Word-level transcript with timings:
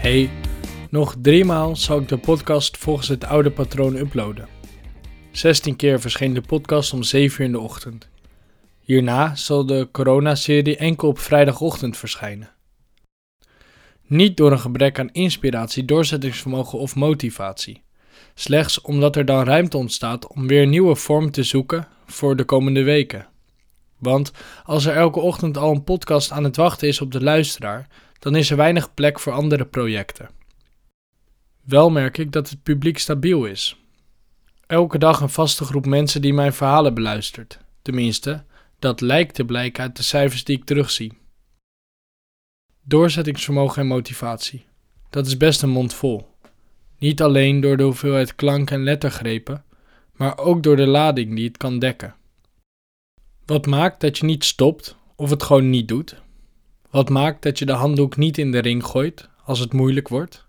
Hey, 0.00 0.30
nog 0.90 1.14
drie 1.22 1.44
maal 1.44 1.76
zal 1.76 2.00
ik 2.00 2.08
de 2.08 2.18
podcast 2.18 2.76
volgens 2.76 3.08
het 3.08 3.24
oude 3.24 3.50
patroon 3.50 3.96
uploaden. 3.96 4.48
16 5.30 5.76
keer 5.76 6.00
verscheen 6.00 6.34
de 6.34 6.40
podcast 6.40 6.92
om 6.92 7.02
7 7.02 7.40
uur 7.40 7.46
in 7.46 7.52
de 7.52 7.58
ochtend. 7.60 8.08
Hierna 8.80 9.34
zal 9.34 9.66
de 9.66 9.88
corona-serie 9.92 10.76
enkel 10.76 11.08
op 11.08 11.18
vrijdagochtend 11.18 11.96
verschijnen. 11.96 12.50
Niet 14.06 14.36
door 14.36 14.52
een 14.52 14.60
gebrek 14.60 14.98
aan 14.98 15.12
inspiratie, 15.12 15.84
doorzettingsvermogen 15.84 16.78
of 16.78 16.96
motivatie. 16.96 17.82
Slechts 18.34 18.80
omdat 18.80 19.16
er 19.16 19.24
dan 19.24 19.44
ruimte 19.44 19.76
ontstaat 19.76 20.26
om 20.26 20.46
weer 20.46 20.66
nieuwe 20.66 20.94
vorm 20.94 21.30
te 21.30 21.42
zoeken 21.42 21.88
voor 22.06 22.36
de 22.36 22.44
komende 22.44 22.82
weken. 22.82 23.28
Want 23.98 24.32
als 24.64 24.84
er 24.84 24.96
elke 24.96 25.20
ochtend 25.20 25.56
al 25.56 25.70
een 25.70 25.84
podcast 25.84 26.30
aan 26.30 26.44
het 26.44 26.56
wachten 26.56 26.88
is 26.88 27.00
op 27.00 27.12
de 27.12 27.22
luisteraar, 27.22 27.88
dan 28.20 28.36
is 28.36 28.50
er 28.50 28.56
weinig 28.56 28.94
plek 28.94 29.20
voor 29.20 29.32
andere 29.32 29.64
projecten. 29.64 30.30
Wel 31.64 31.90
merk 31.90 32.18
ik 32.18 32.32
dat 32.32 32.50
het 32.50 32.62
publiek 32.62 32.98
stabiel 32.98 33.44
is. 33.44 33.76
Elke 34.66 34.98
dag 34.98 35.20
een 35.20 35.28
vaste 35.28 35.64
groep 35.64 35.86
mensen 35.86 36.22
die 36.22 36.34
mijn 36.34 36.52
verhalen 36.52 36.94
beluistert. 36.94 37.58
Tenminste, 37.82 38.44
dat 38.78 39.00
lijkt 39.00 39.34
te 39.34 39.44
blijken 39.44 39.82
uit 39.82 39.96
de 39.96 40.02
cijfers 40.02 40.44
die 40.44 40.56
ik 40.56 40.64
terugzie. 40.64 41.18
Doorzettingsvermogen 42.82 43.82
en 43.82 43.88
motivatie. 43.88 44.64
Dat 45.10 45.26
is 45.26 45.36
best 45.36 45.62
een 45.62 45.70
mond 45.70 45.94
vol. 45.94 46.28
Niet 46.98 47.22
alleen 47.22 47.60
door 47.60 47.76
de 47.76 47.82
hoeveelheid 47.82 48.34
klank- 48.34 48.70
en 48.70 48.82
lettergrepen, 48.82 49.64
maar 50.12 50.38
ook 50.38 50.62
door 50.62 50.76
de 50.76 50.86
lading 50.86 51.34
die 51.34 51.46
het 51.46 51.56
kan 51.56 51.78
dekken. 51.78 52.14
Wat 53.46 53.66
maakt 53.66 54.00
dat 54.00 54.18
je 54.18 54.24
niet 54.24 54.44
stopt 54.44 54.96
of 55.16 55.30
het 55.30 55.42
gewoon 55.42 55.70
niet 55.70 55.88
doet? 55.88 56.16
Wat 56.90 57.08
maakt 57.08 57.42
dat 57.42 57.58
je 57.58 57.66
de 57.66 57.72
handdoek 57.72 58.16
niet 58.16 58.38
in 58.38 58.50
de 58.50 58.58
ring 58.58 58.84
gooit 58.84 59.28
als 59.44 59.58
het 59.58 59.72
moeilijk 59.72 60.08
wordt? 60.08 60.46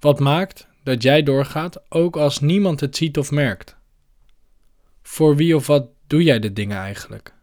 Wat 0.00 0.20
maakt 0.20 0.68
dat 0.82 1.02
jij 1.02 1.22
doorgaat 1.22 1.82
ook 1.90 2.16
als 2.16 2.40
niemand 2.40 2.80
het 2.80 2.96
ziet 2.96 3.18
of 3.18 3.30
merkt? 3.30 3.76
Voor 5.02 5.36
wie 5.36 5.56
of 5.56 5.66
wat 5.66 5.86
doe 6.06 6.22
jij 6.22 6.38
de 6.38 6.52
dingen 6.52 6.78
eigenlijk? 6.78 7.34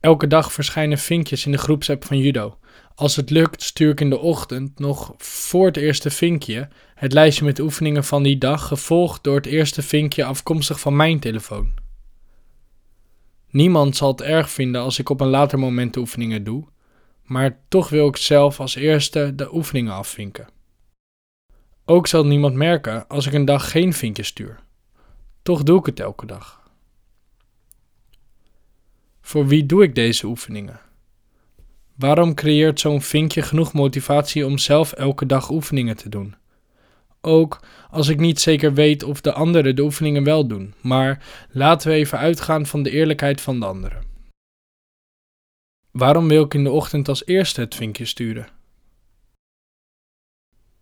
Elke 0.00 0.26
dag 0.26 0.52
verschijnen 0.52 0.98
vinkjes 0.98 1.46
in 1.46 1.52
de 1.52 1.58
groepsapp 1.58 2.04
van 2.04 2.18
judo. 2.18 2.58
Als 2.94 3.16
het 3.16 3.30
lukt, 3.30 3.62
stuur 3.62 3.90
ik 3.90 4.00
in 4.00 4.10
de 4.10 4.18
ochtend 4.18 4.78
nog 4.78 5.14
voor 5.16 5.66
het 5.66 5.76
eerste 5.76 6.10
vinkje 6.10 6.68
het 6.94 7.12
lijstje 7.12 7.44
met 7.44 7.58
oefeningen 7.58 8.04
van 8.04 8.22
die 8.22 8.38
dag, 8.38 8.66
gevolgd 8.66 9.24
door 9.24 9.36
het 9.36 9.46
eerste 9.46 9.82
vinkje 9.82 10.24
afkomstig 10.24 10.80
van 10.80 10.96
mijn 10.96 11.20
telefoon. 11.20 11.87
Niemand 13.50 13.96
zal 13.96 14.10
het 14.10 14.20
erg 14.20 14.50
vinden 14.50 14.80
als 14.80 14.98
ik 14.98 15.08
op 15.08 15.20
een 15.20 15.28
later 15.28 15.58
moment 15.58 15.94
de 15.94 16.00
oefeningen 16.00 16.44
doe, 16.44 16.64
maar 17.22 17.58
toch 17.68 17.88
wil 17.88 18.08
ik 18.08 18.16
zelf 18.16 18.60
als 18.60 18.74
eerste 18.74 19.34
de 19.34 19.54
oefeningen 19.54 19.92
afvinken. 19.92 20.48
Ook 21.84 22.06
zal 22.06 22.26
niemand 22.26 22.54
merken 22.54 23.08
als 23.08 23.26
ik 23.26 23.32
een 23.32 23.44
dag 23.44 23.70
geen 23.70 23.92
vinkje 23.92 24.22
stuur. 24.22 24.60
Toch 25.42 25.62
doe 25.62 25.78
ik 25.78 25.86
het 25.86 26.00
elke 26.00 26.26
dag. 26.26 26.70
Voor 29.20 29.46
wie 29.46 29.66
doe 29.66 29.82
ik 29.82 29.94
deze 29.94 30.26
oefeningen? 30.26 30.80
Waarom 31.94 32.34
creëert 32.34 32.80
zo'n 32.80 33.02
vinkje 33.02 33.42
genoeg 33.42 33.72
motivatie 33.72 34.46
om 34.46 34.58
zelf 34.58 34.92
elke 34.92 35.26
dag 35.26 35.50
oefeningen 35.50 35.96
te 35.96 36.08
doen? 36.08 36.34
Ook 37.20 37.60
als 37.90 38.08
ik 38.08 38.18
niet 38.18 38.40
zeker 38.40 38.74
weet 38.74 39.02
of 39.02 39.20
de 39.20 39.32
anderen 39.32 39.76
de 39.76 39.82
oefeningen 39.82 40.24
wel 40.24 40.46
doen, 40.46 40.74
maar 40.80 41.24
laten 41.50 41.90
we 41.90 41.94
even 41.94 42.18
uitgaan 42.18 42.66
van 42.66 42.82
de 42.82 42.90
eerlijkheid 42.90 43.40
van 43.40 43.60
de 43.60 43.66
anderen. 43.66 44.02
Waarom 45.90 46.28
wil 46.28 46.44
ik 46.44 46.54
in 46.54 46.64
de 46.64 46.70
ochtend 46.70 47.08
als 47.08 47.26
eerste 47.26 47.60
het 47.60 47.74
vinkje 47.74 48.04
sturen? 48.04 48.48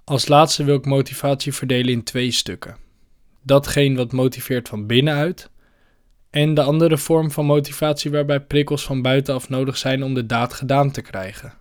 Als 0.05 0.29
laatste 0.29 0.65
wil 0.65 0.77
ik 0.77 0.87
motivatie 0.87 1.53
verdelen 1.53 1.93
in 1.93 2.03
twee 2.03 2.31
stukken. 2.31 2.77
Datgene 3.43 3.97
wat 3.97 4.13
motiveert 4.13 4.69
van 4.69 4.87
binnenuit 4.87 5.51
en 6.31 6.55
de 6.55 6.63
andere 6.63 6.99
vorm 6.99 7.31
van 7.31 7.45
motivatie 7.45 8.11
waarbij 8.11 8.41
prikkels 8.41 8.85
van 8.85 9.03
buitenaf 9.03 9.49
nodig 9.49 9.77
zijn 9.77 10.03
om 10.03 10.15
de 10.15 10.27
daad 10.27 10.55
gedaan 10.55 10.91
te 10.91 11.03
krijgen. 11.03 11.53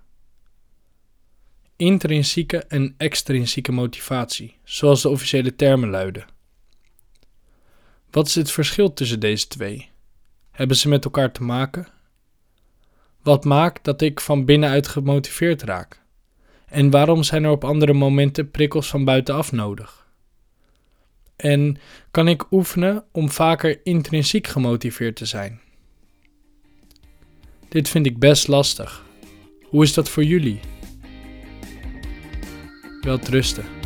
Intrinsieke 1.77 2.57
en 2.57 2.93
extrinsieke 2.97 3.71
motivatie, 3.71 4.57
zoals 4.63 5.01
de 5.01 5.09
officiële 5.09 5.55
termen 5.55 5.89
luiden. 5.89 6.25
Wat 8.11 8.27
is 8.27 8.35
het 8.35 8.51
verschil 8.51 8.93
tussen 8.93 9.19
deze 9.19 9.47
twee? 9.47 9.89
Hebben 10.51 10.77
ze 10.77 10.89
met 10.89 11.05
elkaar 11.05 11.31
te 11.31 11.43
maken? 11.43 11.87
Wat 13.23 13.45
maakt 13.45 13.83
dat 13.83 14.01
ik 14.01 14.19
van 14.19 14.45
binnenuit 14.45 14.87
gemotiveerd 14.87 15.61
raak? 15.61 16.01
En 16.65 16.89
waarom 16.89 17.23
zijn 17.23 17.43
er 17.43 17.51
op 17.51 17.63
andere 17.63 17.93
momenten 17.93 18.51
prikkels 18.51 18.87
van 18.87 19.03
buitenaf 19.03 19.51
nodig? 19.51 20.07
En 21.35 21.77
kan 22.11 22.27
ik 22.27 22.51
oefenen 22.51 23.03
om 23.11 23.29
vaker 23.29 23.79
intrinsiek 23.83 24.47
gemotiveerd 24.47 25.15
te 25.15 25.25
zijn? 25.25 25.61
Dit 27.69 27.89
vind 27.89 28.05
ik 28.05 28.19
best 28.19 28.47
lastig. 28.47 29.05
Hoe 29.63 29.83
is 29.83 29.93
dat 29.93 30.09
voor 30.09 30.23
jullie? 30.23 30.59
Wel 33.05 33.19
trusten. 33.19 33.84